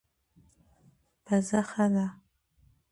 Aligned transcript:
پزه 1.25 1.61
ښه 1.69 1.85
ده. 1.93 2.05